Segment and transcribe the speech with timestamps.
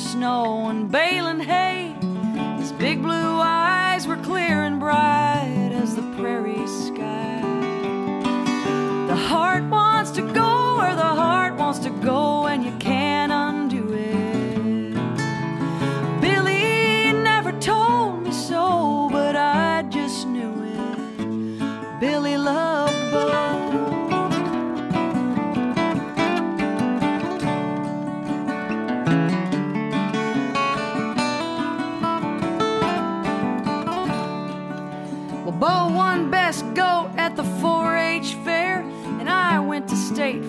[0.00, 1.94] snow and baling hay.
[2.58, 7.40] His big blue eyes were clear and bright as the prairie sky.
[9.06, 10.49] The heart wants to go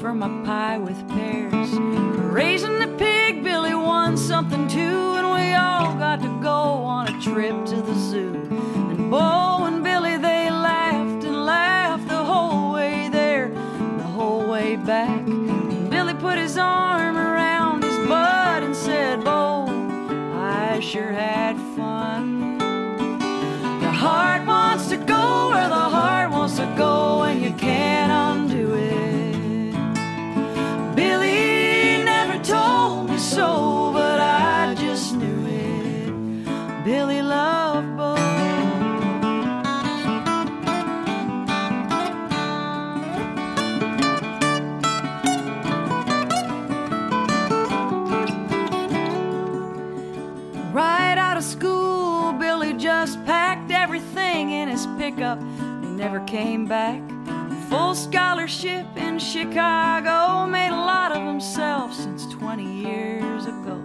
[0.00, 1.70] for my pie with pears.
[2.32, 4.78] Raising the pig, Billy won something too,
[5.16, 7.77] and we all got to go on a trip to
[54.46, 55.40] in his pickup.
[55.40, 57.02] He never came back.
[57.68, 63.76] Full scholarship in Chicago, made a lot of himself since 20 years ago.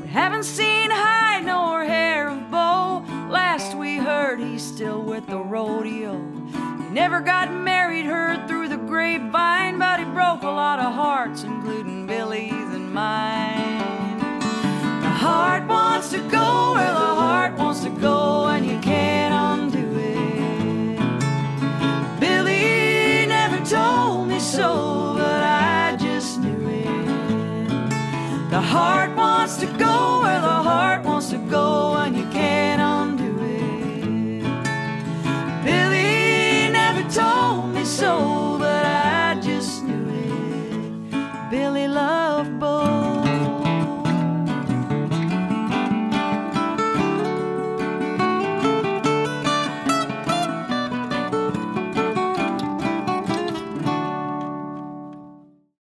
[0.00, 3.02] We haven't seen hide nor hair of Bo.
[3.30, 6.12] Last we heard, he's still with the rodeo.
[6.52, 11.44] He never got married, heard through the grapevine, but he broke a lot of hearts,
[11.44, 13.78] including Billy's and mine.
[15.00, 19.13] The heart wants to go where the heart wants to go, and you can't
[28.64, 34.42] heart wants to go where the heart wants to go, and you can't undo it.
[35.64, 41.50] Billy never told me so, but I just knew it.
[41.50, 43.04] Billy loved Bo.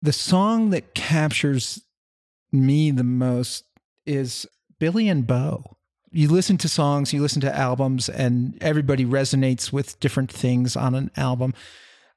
[0.02, 1.82] the song that captures
[2.52, 3.64] me the most
[4.06, 4.46] is
[4.78, 5.76] Billy and Bo.
[6.10, 10.94] You listen to songs, you listen to albums, and everybody resonates with different things on
[10.94, 11.54] an album.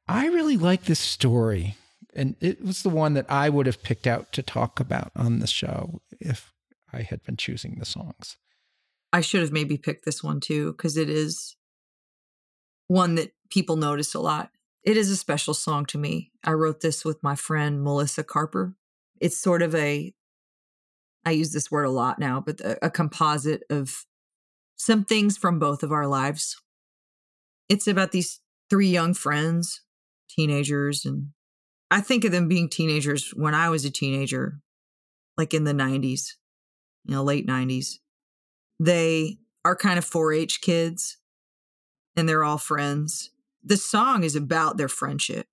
[0.07, 1.75] I really like this story,
[2.16, 5.39] and it was the one that I would have picked out to talk about on
[5.39, 6.51] the show if
[6.91, 8.38] I had been choosing the songs.
[9.11, 11.55] I should have maybe picked this one too because it is
[12.88, 14.50] one that people notice a lot.
[14.83, 16.31] It is a special song to me.
[16.44, 18.75] I wrote this with my friend Melissa Carper.
[19.21, 20.13] It's sort of a
[21.25, 24.05] I use this word a lot now, but a, a composite of
[24.75, 26.61] some things from both of our lives.
[27.69, 29.81] It's about these three young friends,
[30.29, 31.29] teenagers, and
[31.89, 34.59] I think of them being teenagers when I was a teenager,
[35.37, 36.33] like in the 90s,
[37.05, 37.99] you know, late 90s.
[38.79, 41.17] They are kind of 4 H kids
[42.15, 43.31] and they're all friends.
[43.63, 45.47] The song is about their friendship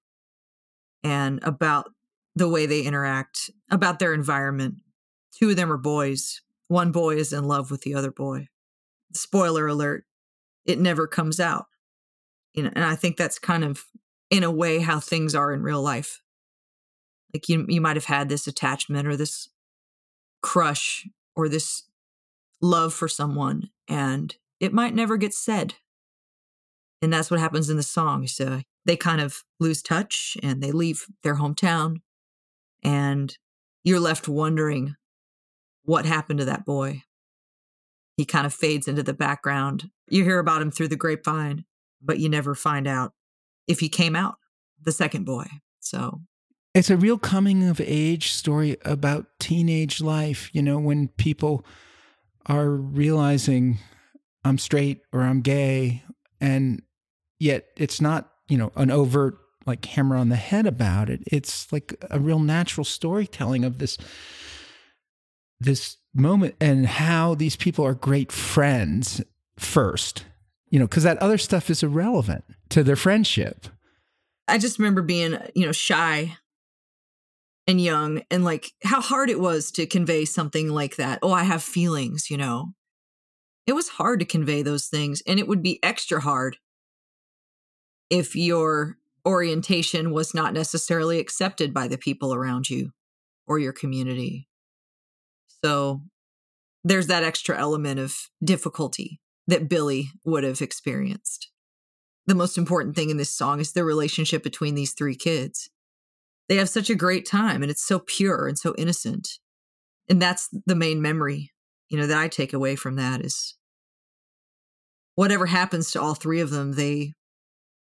[1.02, 1.92] and about
[2.34, 4.76] the way they interact, about their environment.
[5.36, 6.42] Two of them are boys.
[6.68, 8.48] One boy is in love with the other boy.
[9.12, 10.04] Spoiler alert,
[10.64, 11.66] it never comes out.
[12.54, 13.84] You know, and I think that's kind of
[14.30, 16.20] in a way how things are in real life.
[17.34, 19.48] Like you, you might have had this attachment or this
[20.42, 21.06] crush
[21.36, 21.84] or this
[22.60, 25.74] love for someone, and it might never get said.
[27.02, 28.26] And that's what happens in the song.
[28.26, 31.98] So they kind of lose touch and they leave their hometown,
[32.82, 33.36] and
[33.84, 34.96] you're left wondering
[35.90, 37.02] what happened to that boy.
[38.16, 39.90] He kind of fades into the background.
[40.08, 41.64] You hear about him through the grapevine,
[42.00, 43.12] but you never find out
[43.66, 44.36] if he came out,
[44.80, 45.46] the second boy.
[45.80, 46.20] So
[46.74, 51.66] It's a real coming of age story about teenage life, you know, when people
[52.46, 53.78] are realizing
[54.44, 56.04] I'm straight or I'm gay
[56.40, 56.82] and
[57.40, 61.24] yet it's not, you know, an overt like hammer on the head about it.
[61.26, 63.98] It's like a real natural storytelling of this
[65.60, 69.22] this moment and how these people are great friends
[69.58, 70.24] first.
[70.70, 73.66] You know, cuz that other stuff is irrelevant to their friendship.
[74.48, 76.36] I just remember being, you know, shy
[77.66, 81.20] and young and like how hard it was to convey something like that.
[81.22, 82.74] Oh, I have feelings, you know.
[83.66, 86.56] It was hard to convey those things and it would be extra hard
[88.10, 92.90] if your orientation was not necessarily accepted by the people around you
[93.46, 94.48] or your community.
[95.64, 96.02] So
[96.84, 101.50] there's that extra element of difficulty that Billy would have experienced.
[102.26, 105.68] The most important thing in this song is the relationship between these three kids.
[106.48, 109.28] They have such a great time and it's so pure and so innocent.
[110.08, 111.52] And that's the main memory,
[111.88, 113.56] you know, that I take away from that is
[115.14, 117.12] whatever happens to all three of them, they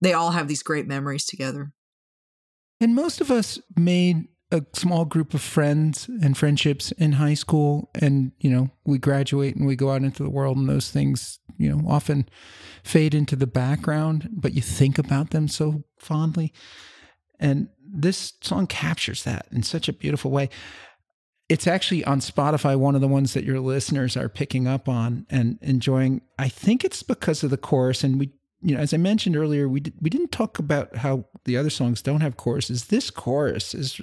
[0.02, 1.72] they all have these great memories together.
[2.80, 7.90] And most of us made a small group of friends and friendships in high school.
[7.94, 11.38] And, you know, we graduate and we go out into the world, and those things,
[11.56, 12.28] you know, often
[12.82, 16.52] fade into the background, but you think about them so fondly.
[17.38, 20.50] And this song captures that in such a beautiful way.
[21.48, 25.26] It's actually on Spotify, one of the ones that your listeners are picking up on
[25.28, 26.20] and enjoying.
[26.38, 28.04] I think it's because of the chorus.
[28.04, 28.32] And we
[28.62, 31.70] you know, as I mentioned earlier, we did, we didn't talk about how the other
[31.70, 32.86] songs don't have choruses.
[32.86, 34.00] This chorus is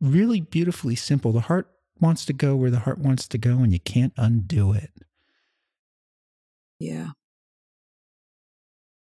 [0.00, 1.32] really beautifully simple.
[1.32, 1.70] The heart
[2.00, 4.90] wants to go where the heart wants to go, and you can't undo it.
[6.80, 7.10] Yeah.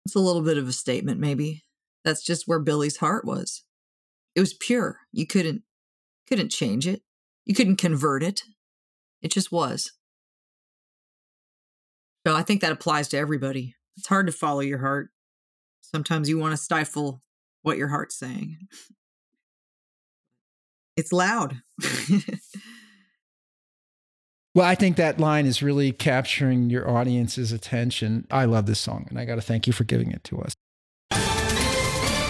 [0.05, 1.63] It's a little bit of a statement, maybe.
[2.05, 3.63] That's just where Billy's heart was.
[4.35, 4.99] It was pure.
[5.13, 5.63] You couldn't
[6.29, 7.03] couldn't change it.
[7.45, 8.43] You couldn't convert it.
[9.21, 9.93] It just was.
[12.27, 13.75] So I think that applies to everybody.
[13.97, 15.11] It's hard to follow your heart.
[15.81, 17.23] Sometimes you want to stifle
[17.63, 18.57] what your heart's saying.
[20.97, 21.63] It's loud.
[24.55, 28.27] Well, I think that line is really capturing your audience's attention.
[28.31, 30.53] I love this song, and I got to thank you for giving it to us.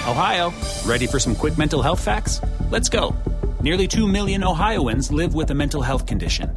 [0.06, 0.53] Ohio,
[0.87, 2.41] ready for some quick mental health facts?
[2.70, 3.17] Let's go.
[3.61, 6.56] Nearly 2 million Ohioans live with a mental health condition.